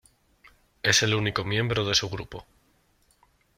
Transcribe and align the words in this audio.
Es 0.81 1.03
el 1.03 1.13
único 1.13 1.43
miembro 1.43 1.85
de 1.85 1.93
su 1.93 2.09
grupo. 2.09 2.47